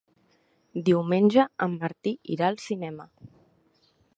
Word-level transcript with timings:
Diumenge 0.87 1.45
en 1.67 1.75
Martí 1.83 2.15
irà 2.37 2.49
al 2.51 2.59
cinema. 2.67 3.07